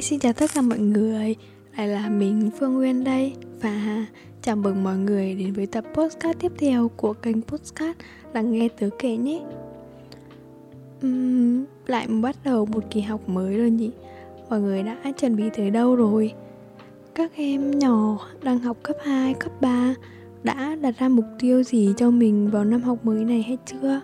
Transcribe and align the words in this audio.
Hi, 0.00 0.04
xin 0.04 0.20
chào 0.20 0.32
tất 0.32 0.50
cả 0.54 0.60
mọi 0.62 0.78
người. 0.78 1.36
Lại 1.76 1.88
là 1.88 2.08
mình 2.08 2.50
Phương 2.58 2.74
Nguyên 2.74 3.04
đây. 3.04 3.32
Và 3.62 4.06
chào 4.42 4.56
mừng 4.56 4.84
mọi 4.84 4.96
người 4.96 5.34
đến 5.34 5.52
với 5.52 5.66
tập 5.66 5.84
podcast 5.94 6.38
tiếp 6.38 6.52
theo 6.58 6.88
của 6.96 7.12
kênh 7.12 7.42
podcast 7.42 7.96
là 8.32 8.40
nghe 8.40 8.68
tớ 8.68 8.88
kể 8.98 9.16
nhé. 9.16 9.42
Uhm, 11.06 11.64
Lại 11.86 12.06
bắt 12.06 12.36
đầu 12.44 12.66
một 12.66 12.84
kỳ 12.90 13.00
học 13.00 13.28
mới 13.28 13.58
rồi 13.58 13.70
nhỉ? 13.70 13.90
Mọi 14.50 14.60
người 14.60 14.82
đã 14.82 14.96
chuẩn 15.20 15.36
bị 15.36 15.44
tới 15.56 15.70
đâu 15.70 15.96
rồi? 15.96 16.32
Các 17.14 17.32
em 17.34 17.78
nhỏ 17.78 18.18
đang 18.42 18.58
học 18.58 18.76
cấp 18.82 18.96
2, 19.04 19.34
cấp 19.34 19.52
3 19.60 19.94
Đã 20.42 20.76
đặt 20.80 20.94
ra 20.98 21.08
mục 21.08 21.26
tiêu 21.38 21.62
gì 21.62 21.92
cho 21.96 22.10
mình 22.10 22.50
vào 22.50 22.64
năm 22.64 22.82
học 22.82 23.04
mới 23.04 23.24
này 23.24 23.42
hay 23.42 23.58
chưa? 23.66 24.00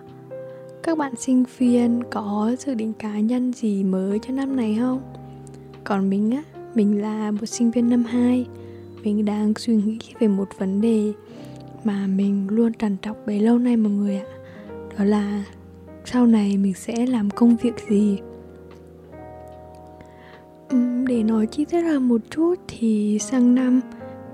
Các 0.83 0.97
bạn 0.97 1.15
sinh 1.15 1.43
viên 1.57 2.01
có 2.11 2.55
dự 2.59 2.73
định 2.73 2.93
cá 2.93 3.19
nhân 3.19 3.53
gì 3.53 3.83
mới 3.83 4.19
cho 4.19 4.33
năm 4.33 4.55
này 4.55 4.77
không? 4.79 5.16
Còn 5.87 6.09
mình 6.09 6.31
á, 6.31 6.43
mình 6.75 7.01
là 7.01 7.31
một 7.31 7.45
sinh 7.45 7.71
viên 7.71 7.89
năm 7.89 8.03
2 8.03 8.45
Mình 9.03 9.25
đang 9.25 9.53
suy 9.57 9.75
nghĩ 9.75 9.99
về 10.19 10.27
một 10.27 10.49
vấn 10.57 10.81
đề 10.81 11.13
mà 11.83 12.07
mình 12.07 12.47
luôn 12.49 12.73
trằn 12.73 12.97
trọc 13.01 13.17
bấy 13.27 13.39
lâu 13.39 13.57
nay 13.57 13.77
mọi 13.77 13.91
người 13.91 14.17
ạ. 14.17 14.25
Đó 14.97 15.05
là 15.05 15.43
sau 16.05 16.27
này 16.27 16.57
mình 16.57 16.73
sẽ 16.73 17.05
làm 17.05 17.29
công 17.29 17.55
việc 17.55 17.73
gì? 17.89 18.19
Để 21.07 21.23
nói 21.23 21.45
chi 21.45 21.65
tiết 21.65 21.81
hơn 21.81 22.07
một 22.07 22.21
chút 22.29 22.55
thì 22.67 23.19
sang 23.19 23.55
năm 23.55 23.81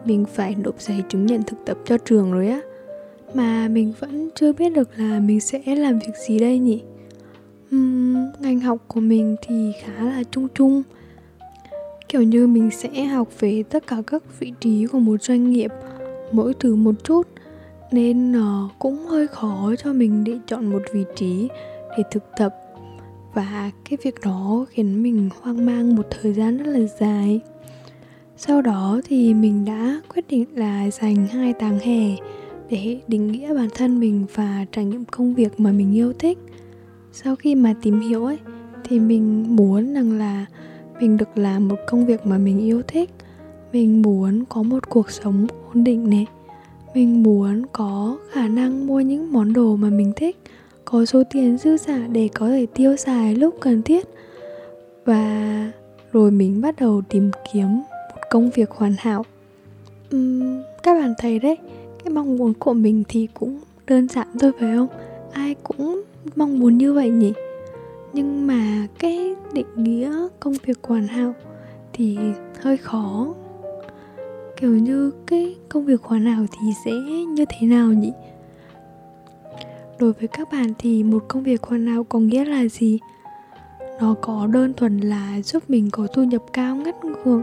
mình 0.05 0.25
phải 0.33 0.55
nộp 0.63 0.81
giấy 0.81 1.03
chứng 1.09 1.25
nhận 1.25 1.44
thực 1.44 1.66
tập 1.66 1.77
cho 1.85 1.97
trường 1.97 2.31
rồi 2.31 2.47
á. 2.47 2.61
Mà 3.33 3.67
mình 3.67 3.94
vẫn 3.99 4.30
chưa 4.35 4.53
biết 4.53 4.70
được 4.70 4.89
là 4.97 5.20
mình 5.20 5.39
sẽ 5.39 5.75
làm 5.75 5.99
việc 5.99 6.13
gì 6.27 6.39
đây 6.39 6.59
nhỉ? 6.59 6.81
Uhm, 7.75 8.16
Ngành 8.39 8.59
học 8.59 8.77
của 8.88 8.99
mình 8.99 9.35
thì 9.47 9.72
khá 9.81 10.03
là 10.03 10.23
chung 10.31 10.47
chung 10.55 10.83
kiểu 12.13 12.23
như 12.23 12.48
mình 12.48 12.72
sẽ 12.72 13.03
học 13.05 13.27
về 13.40 13.63
tất 13.70 13.88
cả 13.88 13.98
các 14.08 14.40
vị 14.40 14.53
trí 14.59 14.86
của 14.86 15.00
một 15.00 15.22
doanh 15.22 15.52
nghiệp 15.52 15.72
mỗi 16.31 16.53
từ 16.53 16.75
một 16.75 16.95
chút 17.03 17.28
nên 17.92 18.31
uh, 18.31 18.72
cũng 18.80 19.05
hơi 19.05 19.28
khó 19.28 19.73
cho 19.83 19.94
mình 19.94 20.23
để 20.23 20.39
chọn 20.47 20.72
một 20.72 20.81
vị 20.94 21.03
trí 21.16 21.47
để 21.97 22.03
thực 22.11 22.23
tập. 22.38 22.55
Và 23.33 23.72
cái 23.89 23.97
việc 24.03 24.16
đó 24.23 24.66
khiến 24.70 25.03
mình 25.03 25.30
hoang 25.42 25.66
mang 25.66 25.95
một 25.95 26.08
thời 26.09 26.33
gian 26.33 26.58
rất 26.58 26.67
là 26.67 26.88
dài. 27.00 27.39
Sau 28.38 28.61
đó 28.61 29.02
thì 29.05 29.33
mình 29.33 29.66
đã 29.66 30.02
quyết 30.14 30.27
định 30.30 30.45
là 30.55 30.89
dành 30.92 31.27
hai 31.27 31.53
tháng 31.59 31.80
hè 31.80 32.16
để 32.70 33.00
định 33.08 33.31
nghĩa 33.31 33.53
bản 33.53 33.70
thân 33.75 34.00
mình 34.00 34.25
và 34.33 34.66
trải 34.72 34.86
nghiệm 34.86 35.05
công 35.05 35.33
việc 35.33 35.59
mà 35.59 35.72
mình 35.72 35.95
yêu 35.95 36.14
thích. 36.14 36.38
Sau 37.11 37.36
khi 37.36 37.55
mà 37.55 37.73
tìm 37.81 38.00
hiểu 38.00 38.25
ấy 38.25 38.38
thì 38.83 39.00
mình 39.00 39.55
muốn 39.55 39.94
rằng 39.94 40.11
là 40.17 40.45
mình 41.03 41.17
được 41.17 41.37
làm 41.37 41.67
một 41.67 41.79
công 41.87 42.05
việc 42.05 42.25
mà 42.25 42.37
mình 42.37 42.59
yêu 42.59 42.81
thích. 42.87 43.09
Mình 43.73 44.01
muốn 44.01 44.43
có 44.49 44.63
một 44.63 44.89
cuộc 44.89 45.11
sống 45.11 45.47
ổn 45.73 45.83
định 45.83 46.09
này 46.09 46.25
mình 46.93 47.23
muốn 47.23 47.63
có 47.71 48.17
khả 48.31 48.47
năng 48.47 48.87
mua 48.87 48.99
những 48.99 49.31
món 49.31 49.53
đồ 49.53 49.75
mà 49.75 49.89
mình 49.89 50.13
thích 50.15 50.37
có 50.85 51.05
số 51.05 51.23
tiền 51.29 51.57
dư 51.57 51.77
giả 51.77 52.07
để 52.11 52.29
có 52.33 52.49
thể 52.49 52.65
tiêu 52.73 52.95
xài 52.95 53.35
lúc 53.35 53.55
cần 53.59 53.81
thiết. 53.81 54.07
Và 55.05 55.71
rồi 56.13 56.31
mình 56.31 56.61
bắt 56.61 56.75
đầu 56.79 57.01
tìm 57.09 57.31
kiếm 57.53 57.67
một 58.09 58.21
công 58.29 58.49
việc 58.49 58.71
hoàn 58.71 58.95
hảo. 58.97 59.25
Uhm, 60.15 60.61
các 60.83 61.01
bạn 61.01 61.13
thấy 61.17 61.39
đấy 61.39 61.57
cái 62.03 62.13
mong 62.13 62.37
muốn 62.37 62.53
của 62.53 62.73
mình 62.73 63.03
thì 63.07 63.27
cũng 63.33 63.59
đơn 63.87 64.07
giản 64.07 64.27
thôi 64.39 64.51
phải 64.59 64.75
không? 64.75 64.87
Ai 65.31 65.55
cũng 65.63 66.01
mong 66.35 66.59
muốn 66.59 66.77
như 66.77 66.93
vậy 66.93 67.09
nhỉ? 67.09 67.33
Nhưng 68.14 68.47
mà 68.47 68.88
cái 69.00 69.36
định 69.53 69.67
nghĩa 69.75 70.28
công 70.39 70.53
việc 70.66 70.80
hoàn 70.83 71.08
hảo 71.08 71.33
thì 71.94 72.17
hơi 72.61 72.78
khó. 72.78 73.33
Kiểu 74.58 74.78
như 74.78 75.11
cái 75.28 75.55
công 75.70 75.86
việc 75.86 76.03
hoàn 76.03 76.25
hảo 76.25 76.45
thì 76.52 76.67
sẽ 76.86 76.92
như 77.28 77.45
thế 77.50 77.67
nào 77.67 77.88
nhỉ? 77.88 78.11
Đối 79.99 80.14
với 80.14 80.27
các 80.27 80.52
bạn 80.52 80.73
thì 80.80 81.04
một 81.04 81.26
công 81.27 81.43
việc 81.43 81.64
hoàn 81.64 81.87
hảo 81.87 82.04
có 82.04 82.20
nghĩa 82.20 82.45
là 82.45 82.67
gì? 82.67 82.99
Nó 83.99 84.16
có 84.21 84.48
đơn 84.48 84.73
thuần 84.73 84.99
là 84.99 85.42
giúp 85.42 85.64
mình 85.67 85.89
có 85.92 86.08
thu 86.14 86.23
nhập 86.23 86.43
cao 86.54 86.76
ngất 86.76 86.95
ngường 87.05 87.42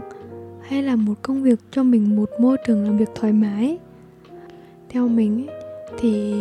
hay 0.61 0.83
là 0.83 0.95
một 0.95 1.13
công 1.21 1.43
việc 1.43 1.59
cho 1.71 1.83
mình 1.83 2.15
một 2.15 2.29
môi 2.39 2.57
trường 2.67 2.83
làm 2.83 2.97
việc 2.97 3.09
thoải 3.15 3.33
mái? 3.33 3.77
Theo 4.89 5.07
mình 5.07 5.47
ấy, 5.47 5.57
thì 5.99 6.33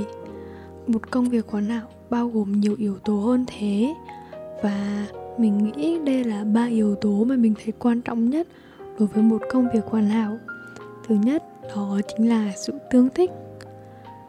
một 0.86 1.10
công 1.10 1.28
việc 1.28 1.48
hoàn 1.48 1.64
hảo 1.64 1.86
bao 2.10 2.28
gồm 2.28 2.52
nhiều 2.52 2.74
yếu 2.78 2.98
tố 2.98 3.14
hơn 3.14 3.44
thế 3.46 3.94
và 4.62 5.06
mình 5.38 5.58
nghĩ 5.58 5.98
đây 6.04 6.24
là 6.24 6.44
ba 6.44 6.64
yếu 6.66 6.94
tố 6.94 7.24
mà 7.24 7.36
mình 7.36 7.54
thấy 7.64 7.72
quan 7.78 8.00
trọng 8.00 8.30
nhất 8.30 8.48
đối 8.98 9.08
với 9.08 9.22
một 9.22 9.42
công 9.50 9.68
việc 9.74 9.84
hoàn 9.86 10.06
hảo. 10.06 10.38
Thứ 11.08 11.14
nhất, 11.14 11.42
đó 11.76 12.00
chính 12.08 12.28
là 12.28 12.52
sự 12.56 12.72
tương 12.90 13.08
thích. 13.14 13.30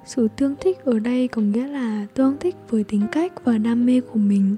Sự 0.05 0.27
tương 0.37 0.55
thích 0.55 0.85
ở 0.85 0.99
đây 0.99 1.27
có 1.27 1.41
nghĩa 1.41 1.67
là 1.67 2.05
tương 2.13 2.37
thích 2.37 2.55
với 2.69 2.83
tính 2.83 3.01
cách 3.11 3.45
và 3.45 3.57
đam 3.57 3.85
mê 3.85 4.01
của 4.01 4.19
mình. 4.19 4.55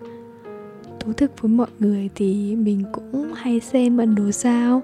Thú 1.00 1.14
thực 1.14 1.42
với 1.42 1.50
mọi 1.50 1.70
người 1.80 2.10
thì 2.16 2.56
mình 2.56 2.84
cũng 2.94 3.34
hay 3.34 3.60
xem 3.60 3.98
bản 3.98 4.16
đồ 4.16 4.32
sao. 4.32 4.82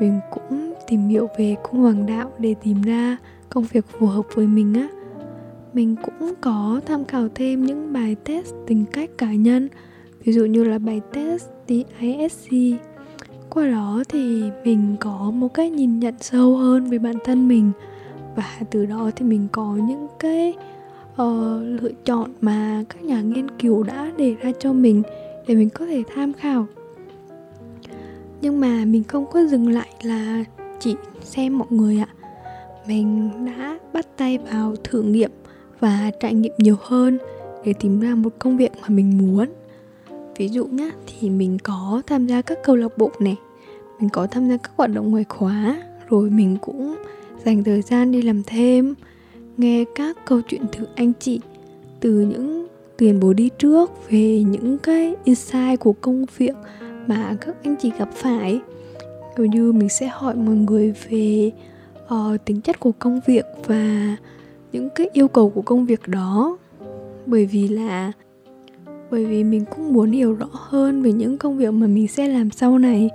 Mình 0.00 0.20
cũng 0.30 0.74
tìm 0.88 1.08
hiểu 1.08 1.28
về 1.38 1.56
cung 1.62 1.80
hoàng 1.80 2.06
đạo 2.06 2.32
để 2.38 2.54
tìm 2.62 2.82
ra 2.82 3.16
công 3.48 3.64
việc 3.64 3.84
phù 3.88 4.06
hợp 4.06 4.26
với 4.34 4.46
mình 4.46 4.74
á. 4.74 4.88
Mình 5.72 5.96
cũng 6.02 6.34
có 6.40 6.80
tham 6.86 7.04
khảo 7.04 7.28
thêm 7.34 7.66
những 7.66 7.92
bài 7.92 8.16
test 8.24 8.54
tính 8.66 8.84
cách 8.92 9.10
cá 9.18 9.32
nhân 9.32 9.68
ví 10.24 10.32
dụ 10.32 10.44
như 10.44 10.64
là 10.64 10.78
bài 10.78 11.00
test 11.12 11.48
DISC 11.68 12.52
qua 13.50 13.66
đó 13.66 14.02
thì 14.08 14.42
mình 14.64 14.96
có 15.00 15.30
một 15.34 15.54
cái 15.54 15.70
nhìn 15.70 15.98
nhận 15.98 16.14
sâu 16.20 16.56
hơn 16.56 16.84
về 16.84 16.98
bản 16.98 17.14
thân 17.24 17.48
mình. 17.48 17.70
Và 18.36 18.60
từ 18.70 18.86
đó 18.86 19.10
thì 19.16 19.24
mình 19.24 19.48
có 19.52 19.76
những 19.88 20.06
cái 20.18 20.54
uh, 21.12 21.82
lựa 21.82 21.92
chọn 22.04 22.32
mà 22.40 22.84
các 22.88 23.04
nhà 23.04 23.20
nghiên 23.20 23.50
cứu 23.50 23.82
đã 23.82 24.12
đề 24.16 24.34
ra 24.34 24.52
cho 24.58 24.72
mình 24.72 25.02
để 25.46 25.54
mình 25.54 25.70
có 25.70 25.86
thể 25.86 26.02
tham 26.14 26.32
khảo. 26.32 26.66
Nhưng 28.40 28.60
mà 28.60 28.84
mình 28.84 29.04
không 29.04 29.26
có 29.26 29.44
dừng 29.44 29.68
lại 29.68 29.88
là 30.02 30.44
chỉ 30.80 30.94
xem 31.20 31.58
mọi 31.58 31.68
người 31.70 31.98
ạ. 31.98 32.08
Mình 32.86 33.30
đã 33.46 33.78
bắt 33.92 34.06
tay 34.16 34.38
vào 34.38 34.74
thử 34.84 35.02
nghiệm 35.02 35.30
và 35.80 36.10
trải 36.20 36.34
nghiệm 36.34 36.52
nhiều 36.58 36.76
hơn 36.80 37.18
để 37.64 37.72
tìm 37.72 38.00
ra 38.00 38.14
một 38.14 38.32
công 38.38 38.56
việc 38.56 38.72
mà 38.82 38.88
mình 38.88 39.18
muốn 39.18 39.48
ví 40.36 40.48
dụ 40.48 40.66
nhá 40.66 40.90
thì 41.06 41.30
mình 41.30 41.58
có 41.62 42.02
tham 42.06 42.26
gia 42.26 42.42
các 42.42 42.58
câu 42.64 42.76
lạc 42.76 42.98
bộ 42.98 43.10
này 43.18 43.36
mình 44.00 44.08
có 44.08 44.26
tham 44.26 44.48
gia 44.48 44.56
các 44.56 44.72
hoạt 44.76 44.90
động 44.90 45.10
ngoại 45.10 45.24
khóa 45.28 45.76
rồi 46.08 46.30
mình 46.30 46.56
cũng 46.60 46.96
dành 47.44 47.64
thời 47.64 47.82
gian 47.82 48.12
đi 48.12 48.22
làm 48.22 48.42
thêm 48.46 48.94
nghe 49.56 49.84
các 49.94 50.16
câu 50.26 50.40
chuyện 50.40 50.62
từ 50.72 50.86
anh 50.94 51.12
chị 51.20 51.40
từ 52.00 52.10
những 52.10 52.66
tiền 52.96 53.20
bố 53.20 53.32
đi 53.32 53.50
trước 53.58 53.90
về 54.10 54.42
những 54.42 54.78
cái 54.78 55.14
insight 55.24 55.80
của 55.80 55.92
công 55.92 56.24
việc 56.36 56.54
mà 57.06 57.36
các 57.40 57.56
anh 57.64 57.76
chị 57.76 57.92
gặp 57.98 58.08
phải. 58.14 58.60
Kiểu 59.36 59.46
như 59.46 59.72
mình 59.72 59.88
sẽ 59.88 60.06
hỏi 60.06 60.34
mọi 60.34 60.54
người 60.54 60.94
về 61.08 61.50
uh, 62.04 62.44
tính 62.44 62.60
chất 62.60 62.80
của 62.80 62.92
công 62.98 63.20
việc 63.26 63.44
và 63.66 64.16
những 64.72 64.88
cái 64.94 65.08
yêu 65.12 65.28
cầu 65.28 65.50
của 65.50 65.62
công 65.62 65.86
việc 65.86 66.08
đó. 66.08 66.58
Bởi 67.26 67.46
vì 67.46 67.68
là 67.68 68.12
bởi 69.10 69.24
vì 69.26 69.44
mình 69.44 69.64
cũng 69.64 69.92
muốn 69.92 70.10
hiểu 70.10 70.32
rõ 70.34 70.48
hơn 70.52 71.02
về 71.02 71.12
những 71.12 71.38
công 71.38 71.56
việc 71.56 71.70
mà 71.70 71.86
mình 71.86 72.08
sẽ 72.08 72.28
làm 72.28 72.50
sau 72.50 72.78
này. 72.78 73.10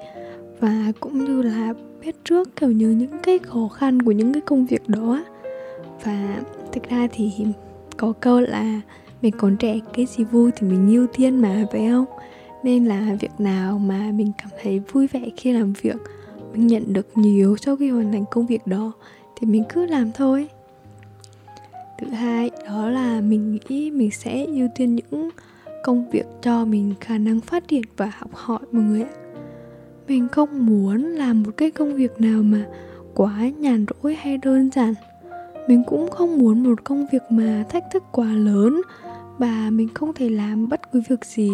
Và 0.60 0.92
cũng 1.00 1.26
như 1.26 1.42
là 1.42 1.74
biết 2.02 2.16
trước 2.26 2.56
kiểu 2.56 2.72
như 2.72 2.90
những 2.90 3.20
cái 3.24 3.40
khó 3.40 3.68
khăn 3.68 4.02
của 4.02 4.12
những 4.12 4.34
cái 4.34 4.42
công 4.42 4.66
việc 4.66 4.90
đó 4.90 5.24
và 6.04 6.42
thực 6.72 6.90
ra 6.90 7.08
thì 7.12 7.32
có 7.98 8.14
câu 8.20 8.40
là 8.40 8.82
mình 9.22 9.34
còn 9.38 9.58
trẻ, 9.58 9.80
cái 9.94 10.06
gì 10.06 10.24
vui 10.24 10.52
thì 10.56 10.68
mình 10.68 10.94
ưu 10.94 11.08
tiên 11.08 11.42
mà 11.42 11.66
phải 11.72 11.90
không? 11.90 12.06
Nên 12.64 12.86
là 12.86 13.18
việc 13.20 13.32
nào 13.40 13.80
mà 13.80 14.12
mình 14.12 14.32
cảm 14.38 14.50
thấy 14.64 14.82
vui 14.92 15.08
vẻ 15.08 15.22
khi 15.38 15.54
làm 15.54 15.74
việc, 15.74 15.98
mình 16.54 16.68
nhận 16.68 16.94
được 16.94 17.08
nhiều 17.16 17.56
sau 17.58 17.76
khi 17.76 17.90
hoàn 17.90 18.12
thành 18.12 18.26
công 18.32 18.46
việc 18.46 18.68
đó, 18.68 18.92
thì 19.36 19.48
mình 19.48 19.64
cứ 19.74 19.86
làm 19.86 20.12
thôi. 20.12 20.48
Thứ 22.00 22.08
hai, 22.08 22.52
đó 22.66 22.90
là 22.90 23.22
mình 23.22 23.60
nghĩ 23.70 23.92
mình 23.92 24.12
sẽ 24.12 24.46
ưu 24.46 24.68
tiên 24.76 24.96
những 24.96 25.30
công 25.84 26.10
việc 26.10 26.26
cho 26.42 26.66
mình 26.66 26.94
khả 27.02 27.18
năng 27.18 27.42
phát 27.42 27.68
triển 27.68 27.82
và 27.98 28.12
học 28.18 28.30
hỏi 28.34 28.60
mọi 28.72 28.84
người 28.84 29.02
ạ. 29.02 29.10
Mình 30.08 30.28
không 30.32 30.66
muốn 30.66 31.04
làm 31.04 31.44
một 31.44 31.52
cái 31.58 31.72
công 31.72 31.96
việc 31.96 32.22
nào 32.22 32.44
mà 32.44 32.66
quá 33.16 33.50
nhàn 33.58 33.86
rỗi 34.04 34.16
hay 34.16 34.38
đơn 34.38 34.70
giản. 34.72 34.94
Mình 35.68 35.84
cũng 35.88 36.10
không 36.10 36.38
muốn 36.38 36.64
một 36.64 36.84
công 36.84 37.06
việc 37.12 37.22
mà 37.30 37.64
thách 37.70 37.84
thức 37.94 38.04
quá 38.12 38.26
lớn 38.26 38.82
và 39.38 39.70
mình 39.72 39.88
không 39.94 40.14
thể 40.14 40.30
làm 40.30 40.70
bất 40.70 40.92
cứ 40.92 41.02
việc 41.10 41.26
gì. 41.26 41.52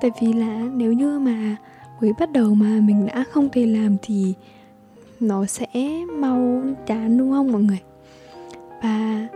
Tại 0.00 0.10
vì 0.20 0.32
là 0.32 0.62
nếu 0.74 0.92
như 0.92 1.18
mà 1.18 1.56
mới 2.00 2.12
bắt 2.18 2.32
đầu 2.32 2.54
mà 2.54 2.80
mình 2.82 3.06
đã 3.06 3.24
không 3.30 3.48
thể 3.52 3.66
làm 3.66 3.96
thì 4.02 4.34
nó 5.20 5.46
sẽ 5.46 5.66
mau 6.18 6.62
chán, 6.86 7.18
đúng 7.18 7.30
không 7.30 7.52
mọi 7.52 7.62
người? 7.62 7.80
Và 8.82 9.26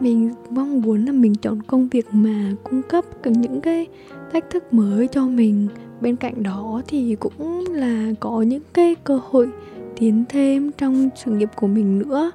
mình 0.00 0.34
mong 0.50 0.80
muốn 0.80 1.04
là 1.04 1.12
mình 1.12 1.34
chọn 1.34 1.62
công 1.62 1.88
việc 1.88 2.06
mà 2.12 2.52
cung 2.64 2.82
cấp 2.82 3.04
những 3.24 3.60
cái 3.60 3.86
thách 4.32 4.50
thức 4.50 4.72
mới 4.72 5.08
cho 5.08 5.26
mình. 5.26 5.68
Bên 6.00 6.16
cạnh 6.16 6.42
đó 6.42 6.82
thì 6.88 7.16
cũng 7.20 7.64
là 7.72 8.12
có 8.20 8.42
những 8.42 8.62
cái 8.72 8.94
cơ 9.04 9.20
hội 9.28 9.48
tiến 9.96 10.24
thêm 10.28 10.70
trong 10.78 11.08
sự 11.16 11.30
nghiệp 11.30 11.48
của 11.56 11.66
mình 11.66 11.98
nữa 11.98 12.30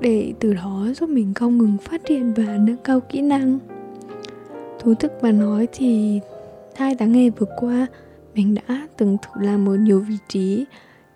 để 0.00 0.32
từ 0.40 0.54
đó 0.54 0.86
giúp 0.96 1.08
mình 1.08 1.34
không 1.34 1.58
ngừng 1.58 1.76
phát 1.78 2.04
triển 2.04 2.32
và 2.34 2.58
nâng 2.60 2.76
cao 2.84 3.00
kỹ 3.00 3.22
năng. 3.22 3.58
Thú 4.80 4.94
thực 4.94 5.12
mà 5.22 5.32
nói 5.32 5.68
thì 5.72 6.20
hai 6.76 6.94
tháng 6.94 7.12
nghề 7.12 7.30
vừa 7.30 7.46
qua 7.60 7.86
mình 8.34 8.54
đã 8.54 8.88
từng 8.96 9.16
thử 9.22 9.40
làm 9.42 9.68
ở 9.68 9.74
nhiều 9.74 10.00
vị 10.00 10.16
trí 10.28 10.64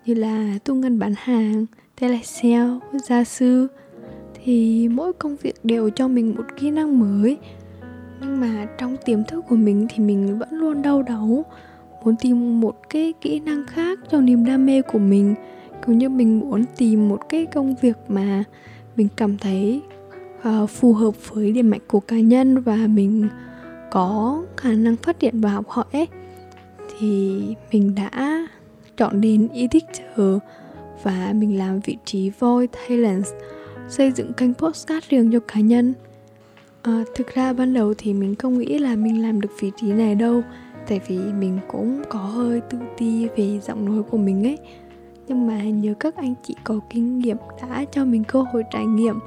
như 0.05 0.13
là 0.13 0.57
tu 0.63 0.75
ngân 0.75 0.99
bán 0.99 1.13
hàng, 1.17 1.65
telesale, 1.99 2.79
gia 3.07 3.23
sư 3.23 3.67
thì 4.47 4.87
mỗi 4.87 5.13
công 5.13 5.35
việc 5.35 5.55
đều 5.63 5.89
cho 5.89 6.07
mình 6.07 6.35
một 6.35 6.43
kỹ 6.57 6.71
năng 6.71 6.99
mới. 6.99 7.37
Nhưng 8.21 8.39
mà 8.39 8.67
trong 8.77 8.97
tiềm 9.05 9.23
thức 9.23 9.45
của 9.49 9.55
mình 9.55 9.87
thì 9.89 10.03
mình 10.03 10.39
vẫn 10.39 10.49
luôn 10.51 10.81
đau 10.81 11.03
đáu 11.03 11.45
muốn 12.05 12.15
tìm 12.21 12.61
một 12.61 12.89
cái 12.89 13.13
kỹ 13.21 13.39
năng 13.39 13.65
khác 13.67 13.99
cho 14.11 14.21
niềm 14.21 14.45
đam 14.45 14.65
mê 14.65 14.81
của 14.81 14.99
mình. 14.99 15.35
Cũng 15.85 15.97
như 15.97 16.09
mình 16.09 16.39
muốn 16.39 16.63
tìm 16.77 17.09
một 17.09 17.19
cái 17.29 17.45
công 17.45 17.75
việc 17.81 17.97
mà 18.07 18.43
mình 18.95 19.07
cảm 19.15 19.37
thấy 19.37 19.81
uh, 20.39 20.69
phù 20.69 20.93
hợp 20.93 21.29
với 21.29 21.51
điểm 21.51 21.69
mạnh 21.69 21.81
của 21.87 21.99
cá 21.99 22.19
nhân 22.19 22.61
và 22.61 22.77
mình 22.87 23.27
có 23.91 24.43
khả 24.57 24.73
năng 24.73 24.95
phát 24.95 25.19
triển 25.19 25.41
và 25.41 25.49
học 25.49 25.69
hỏi 25.69 25.85
ấy. 25.91 26.07
Thì 26.99 27.41
mình 27.71 27.95
đã 27.95 28.47
chọn 28.97 29.21
đến 29.21 29.47
Edictor 29.53 30.37
và 31.03 31.33
mình 31.35 31.57
làm 31.57 31.79
vị 31.79 31.97
trí 32.05 32.31
Voice 32.39 32.79
Talents 32.87 33.29
xây 33.89 34.11
dựng 34.11 34.33
kênh 34.33 34.53
postcard 34.53 35.09
riêng 35.09 35.31
cho 35.31 35.39
cá 35.39 35.59
nhân. 35.59 35.93
À, 36.81 37.03
thực 37.15 37.27
ra 37.33 37.53
ban 37.53 37.73
đầu 37.73 37.93
thì 37.97 38.13
mình 38.13 38.35
không 38.35 38.59
nghĩ 38.59 38.79
là 38.79 38.95
mình 38.95 39.21
làm 39.21 39.41
được 39.41 39.49
vị 39.59 39.71
trí 39.77 39.91
này 39.91 40.15
đâu 40.15 40.41
tại 40.87 41.01
vì 41.07 41.17
mình 41.17 41.59
cũng 41.67 42.01
có 42.09 42.19
hơi 42.19 42.61
tự 42.61 42.77
ti 42.97 43.27
về 43.37 43.59
giọng 43.59 43.85
nói 43.85 44.03
của 44.03 44.17
mình 44.17 44.43
ấy. 44.43 44.57
Nhưng 45.27 45.47
mà 45.47 45.63
nhờ 45.63 45.93
các 45.99 46.15
anh 46.15 46.33
chị 46.43 46.55
có 46.63 46.79
kinh 46.89 47.19
nghiệm 47.19 47.37
đã 47.61 47.85
cho 47.91 48.05
mình 48.05 48.23
cơ 48.23 48.41
hội 48.41 48.63
trải 48.71 48.85
nghiệm 48.85 49.19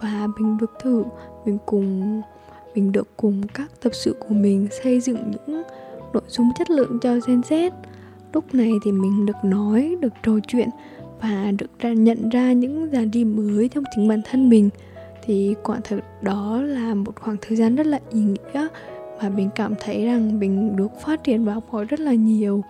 và 0.00 0.28
mình 0.38 0.58
được 0.58 0.72
thử 0.80 1.04
mình 1.44 1.58
cùng 1.66 2.22
mình 2.74 2.92
được 2.92 3.08
cùng 3.16 3.42
các 3.54 3.70
tập 3.82 3.92
sự 3.94 4.16
của 4.20 4.34
mình 4.34 4.68
xây 4.82 5.00
dựng 5.00 5.30
những 5.30 5.62
nội 6.12 6.22
dung 6.28 6.48
chất 6.58 6.70
lượng 6.70 6.98
cho 7.02 7.18
Gen 7.26 7.40
Z. 7.40 7.70
Lúc 8.32 8.54
này 8.54 8.72
thì 8.84 8.92
mình 8.92 9.26
được 9.26 9.44
nói 9.44 9.96
được 10.00 10.12
trò 10.22 10.32
chuyện 10.48 10.68
và 11.22 11.52
được 11.58 11.78
ra, 11.78 11.92
nhận 11.92 12.28
ra 12.28 12.52
những 12.52 12.88
giá 12.92 13.00
trị 13.12 13.24
mới 13.24 13.68
trong 13.68 13.84
chính 13.96 14.08
bản 14.08 14.20
thân 14.30 14.48
mình 14.48 14.70
thì 15.22 15.54
quả 15.62 15.80
thực 15.84 16.00
đó 16.22 16.62
là 16.62 16.94
một 16.94 17.16
khoảng 17.20 17.36
thời 17.40 17.56
gian 17.56 17.76
rất 17.76 17.86
là 17.86 17.98
ý 18.10 18.20
nghĩa 18.20 18.68
và 19.22 19.28
mình 19.28 19.50
cảm 19.54 19.74
thấy 19.80 20.04
rằng 20.04 20.38
mình 20.38 20.76
được 20.76 21.00
phát 21.04 21.24
triển 21.24 21.44
và 21.44 21.54
học 21.54 21.64
hỏi 21.70 21.84
rất 21.84 22.00
là 22.00 22.14
nhiều. 22.14 22.62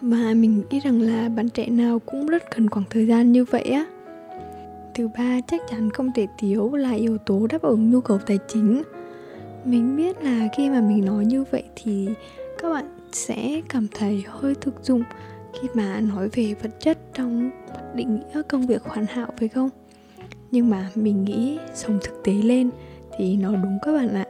Và 0.00 0.34
mình 0.34 0.62
nghĩ 0.70 0.80
rằng 0.80 1.00
là 1.00 1.28
bạn 1.28 1.48
trẻ 1.48 1.66
nào 1.66 1.98
cũng 1.98 2.26
rất 2.26 2.42
cần 2.54 2.70
khoảng 2.70 2.84
thời 2.90 3.06
gian 3.06 3.32
như 3.32 3.44
vậy 3.44 3.62
á. 3.62 3.86
Thứ 4.94 5.08
ba 5.18 5.40
chắc 5.46 5.60
chắn 5.70 5.90
không 5.90 6.10
thể 6.14 6.26
thiếu 6.38 6.74
là 6.74 6.92
yếu 6.92 7.18
tố 7.18 7.46
đáp 7.46 7.62
ứng 7.62 7.90
nhu 7.90 8.00
cầu 8.00 8.18
tài 8.18 8.38
chính. 8.48 8.82
Mình 9.64 9.96
biết 9.96 10.22
là 10.22 10.48
khi 10.56 10.70
mà 10.70 10.80
mình 10.80 11.04
nói 11.04 11.24
như 11.24 11.44
vậy 11.50 11.64
thì 11.76 12.08
các 12.62 12.70
bạn 12.70 12.84
sẽ 13.12 13.60
cảm 13.68 13.86
thấy 13.94 14.24
hơi 14.28 14.54
thực 14.60 14.84
dụng 14.84 15.02
khi 15.60 15.68
mà 15.74 16.00
nói 16.00 16.28
về 16.32 16.54
vật 16.62 16.70
chất 16.80 16.98
trong 17.14 17.50
định 17.94 18.14
nghĩa 18.14 18.42
công 18.48 18.66
việc 18.66 18.82
hoàn 18.82 19.06
hảo, 19.06 19.28
phải 19.38 19.48
không? 19.48 19.70
Nhưng 20.50 20.70
mà 20.70 20.90
mình 20.94 21.24
nghĩ 21.24 21.58
sống 21.74 21.98
thực 22.02 22.24
tế 22.24 22.32
lên 22.32 22.70
thì 23.18 23.36
nó 23.36 23.50
đúng 23.50 23.78
các 23.82 23.92
bạn 23.92 24.14
ạ. 24.14 24.26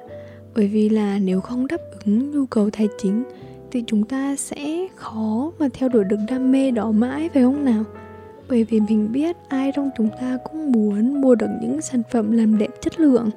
Bởi 0.55 0.69
vì 0.69 0.89
là 0.89 1.19
nếu 1.19 1.41
không 1.41 1.67
đáp 1.67 1.81
ứng 2.05 2.31
nhu 2.31 2.47
cầu 2.47 2.71
tài 2.71 2.89
chính 2.99 3.25
thì 3.71 3.85
chúng 3.87 4.05
ta 4.05 4.37
sẽ 4.37 4.87
khó 4.95 5.53
mà 5.59 5.69
theo 5.73 5.89
đuổi 5.89 6.05
được 6.05 6.17
đam 6.29 6.53
mê 6.53 6.71
đó 6.71 6.91
mãi, 6.91 7.29
phải 7.35 7.43
không 7.43 7.65
nào? 7.65 7.85
Bởi 8.49 8.65
vì 8.65 8.81
mình 8.81 9.13
biết 9.13 9.37
ai 9.49 9.73
trong 9.75 9.91
chúng 9.97 10.09
ta 10.21 10.39
cũng 10.45 10.73
muốn 10.73 11.21
mua 11.21 11.35
được 11.35 11.51
những 11.63 11.81
sản 11.83 12.03
phẩm 12.13 12.33
làm 12.33 12.59
đẹp 12.59 12.71
chất 12.81 13.01
lượng, 13.01 13.31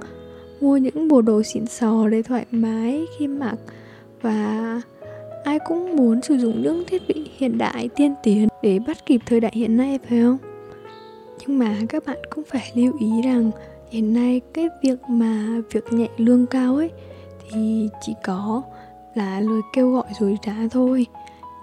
mua 0.61 0.77
những 0.77 1.07
bộ 1.07 1.21
đồ 1.21 1.43
xịn 1.43 1.65
sò 1.65 2.07
để 2.07 2.21
thoải 2.21 2.45
mái 2.51 3.05
khi 3.17 3.27
mặc 3.27 3.55
và 4.21 4.81
ai 5.47 5.59
cũng 5.59 5.95
muốn 5.95 6.21
sử 6.21 6.37
dụng 6.37 6.61
những 6.61 6.83
thiết 6.87 7.07
bị 7.07 7.29
hiện 7.37 7.57
đại, 7.57 7.89
tiên 7.95 8.13
tiến 8.23 8.47
để 8.61 8.79
bắt 8.87 9.05
kịp 9.05 9.21
thời 9.25 9.39
đại 9.39 9.51
hiện 9.55 9.77
nay, 9.77 9.99
phải 10.09 10.19
không? 10.21 10.37
Nhưng 11.39 11.59
mà 11.59 11.75
các 11.89 12.03
bạn 12.05 12.17
cũng 12.29 12.43
phải 12.47 12.71
lưu 12.75 12.93
ý 12.99 13.21
rằng 13.23 13.51
hiện 13.89 14.13
nay 14.13 14.41
cái 14.53 14.69
việc 14.83 14.99
mà 15.09 15.61
việc 15.71 15.93
nhẹ 15.93 16.07
lương 16.17 16.45
cao 16.45 16.75
ấy 16.75 16.89
thì 17.49 17.89
chỉ 18.01 18.13
có 18.23 18.61
là 19.15 19.39
lời 19.39 19.61
kêu 19.73 19.91
gọi 19.91 20.05
dối 20.19 20.37
trá 20.41 20.55
thôi. 20.71 21.05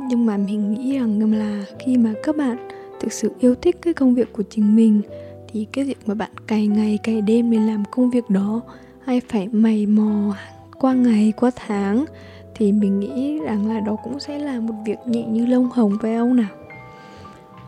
Nhưng 0.09 0.27
mà 0.27 0.37
mình 0.37 0.75
nghĩ 0.75 0.99
rằng 0.99 1.33
là 1.39 1.65
khi 1.79 1.97
mà 1.97 2.15
các 2.23 2.37
bạn 2.37 2.69
thực 3.01 3.13
sự 3.13 3.31
yêu 3.41 3.55
thích 3.55 3.77
cái 3.83 3.95
công 3.95 4.15
việc 4.15 4.33
của 4.33 4.43
chính 4.51 4.77
mình, 4.77 5.01
thì 5.49 5.67
cái 5.73 5.85
việc 5.85 5.99
mà 6.07 6.15
bạn 6.15 6.31
cày 6.47 6.67
ngày, 6.67 6.99
cày 7.03 7.21
đêm 7.21 7.51
để 7.51 7.59
làm 7.59 7.85
công 7.91 8.11
việc 8.11 8.31
đó, 8.31 8.61
hay 9.05 9.21
phải 9.29 9.49
mày 9.49 9.87
mò 9.87 10.37
qua 10.79 10.93
ngày, 10.95 11.33
qua 11.37 11.51
tháng 11.57 12.05
thì 12.55 12.73
mình 12.73 13.01
nghĩ 13.01 13.39
rằng 13.39 13.69
là 13.69 13.81
đó 13.81 13.97
cũng 14.05 14.21
sẽ 14.21 14.39
là 14.39 14.61
một 14.61 14.75
việc 14.87 14.99
nhẹ 15.07 15.27
như 15.27 15.47
lông 15.47 15.71
hồng 15.71 15.93
với 16.01 16.15
ông 16.15 16.37
nào? 16.37 16.51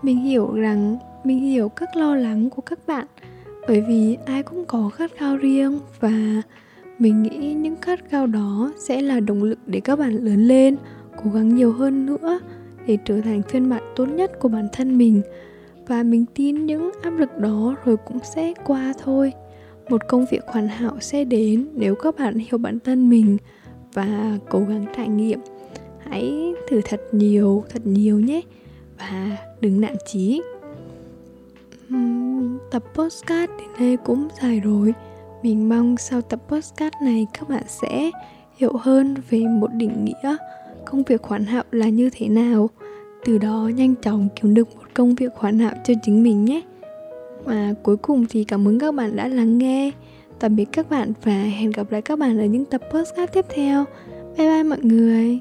Mình 0.03 0.19
hiểu 0.19 0.53
rằng, 0.53 0.97
mình 1.25 1.39
hiểu 1.39 1.69
các 1.69 1.97
lo 1.97 2.15
lắng 2.15 2.51
của 2.51 2.63
các 2.63 2.79
bạn, 2.87 3.07
bởi 3.69 3.81
vì 3.81 4.17
ai 4.27 4.43
cũng 4.43 4.65
có 4.65 4.89
khát 4.89 5.11
khao 5.17 5.37
riêng 5.37 5.79
và 6.01 6.43
mình 6.99 7.23
nghĩ 7.23 7.55
những 7.55 7.77
khát 7.77 8.01
khao 8.09 8.27
đó 8.27 8.73
sẽ 8.79 9.03
là 9.03 9.21
động 9.21 9.43
lực 9.43 9.59
để 9.67 9.81
các 9.81 9.99
bạn 9.99 10.13
lớn 10.13 10.45
lên, 10.45 10.77
cố 11.25 11.31
gắng 11.31 11.55
nhiều 11.55 11.73
hơn 11.73 12.07
nữa 12.07 12.41
để 12.87 12.99
trở 13.05 13.21
thành 13.21 13.43
phiên 13.43 13.69
bản 13.69 13.83
tốt 13.97 14.07
nhất 14.07 14.33
của 14.41 14.49
bản 14.49 14.69
thân 14.73 14.99
mình. 14.99 15.23
Và 15.87 16.03
mình 16.03 16.25
tin 16.35 16.67
những 16.67 16.91
áp 17.03 17.11
lực 17.11 17.39
đó 17.39 17.75
rồi 17.85 17.97
cũng 17.97 18.19
sẽ 18.35 18.55
qua 18.65 18.93
thôi. 19.05 19.33
Một 19.91 20.01
công 20.09 20.25
việc 20.31 20.43
hoàn 20.47 20.69
hảo 20.69 20.97
sẽ 21.01 21.25
đến 21.25 21.69
nếu 21.75 21.95
các 21.95 22.15
bạn 22.19 22.35
hiểu 22.35 22.59
bản 22.59 22.79
thân 22.81 23.11
mình 23.11 23.37
và 23.97 24.39
cố 24.49 24.59
gắng 24.59 24.85
trải 24.97 25.09
nghiệm. 25.09 25.41
Hãy 25.99 26.55
thử 26.69 26.81
thật 26.85 27.01
nhiều 27.13 27.65
thật 27.71 27.87
nhiều 27.87 28.21
nhé 28.21 28.41
và 28.99 29.37
đừng 29.61 29.81
nản 29.81 29.97
chí. 30.07 30.43
Uhm, 31.95 32.59
tập 32.71 32.85
postcard 32.95 33.53
đến 33.59 33.69
đây 33.79 33.97
cũng 33.97 34.29
dài 34.43 34.61
rồi. 34.61 34.95
Mình 35.43 35.69
mong 35.69 35.97
sau 35.97 36.21
tập 36.21 36.43
postcard 36.49 36.97
này 37.03 37.27
các 37.39 37.49
bạn 37.49 37.63
sẽ 37.67 38.11
hiểu 38.57 38.73
hơn 38.77 39.15
về 39.31 39.39
một 39.39 39.69
định 39.73 40.05
nghĩa 40.05 40.37
công 40.85 41.03
việc 41.03 41.23
hoàn 41.23 41.45
hảo 41.45 41.65
là 41.71 41.89
như 41.89 42.11
thế 42.13 42.29
nào. 42.29 42.71
Từ 43.25 43.39
đó 43.39 43.71
nhanh 43.75 43.95
chóng 44.03 44.29
kiếm 44.37 44.55
được 44.55 44.77
một 44.77 44.85
công 44.95 45.15
việc 45.15 45.33
hoàn 45.35 45.59
hảo 45.59 45.75
cho 45.85 45.95
chính 46.03 46.23
mình 46.23 46.45
nhé. 46.45 46.61
Và 47.45 47.75
cuối 47.83 47.97
cùng 47.97 48.27
thì 48.31 48.45
cảm 48.45 48.69
ơn 48.69 48.79
các 48.79 48.95
bạn 48.95 49.17
đã 49.17 49.29
lắng 49.29 49.59
nghe 49.59 49.91
tạm 50.41 50.57
biệt 50.57 50.69
các 50.73 50.91
bạn 50.91 51.13
và 51.23 51.33
hẹn 51.33 51.71
gặp 51.71 51.93
lại 51.93 52.03
các 52.03 52.19
bạn 52.19 52.39
ở 52.39 52.45
những 52.45 52.65
tập 52.65 52.81
podcast 52.91 53.33
tiếp 53.33 53.45
theo. 53.49 53.85
Bye 54.39 54.49
bye 54.49 54.63
mọi 54.63 54.81
người. 54.83 55.41